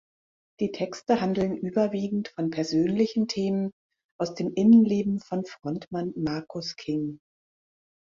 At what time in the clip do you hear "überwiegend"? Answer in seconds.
1.55-2.29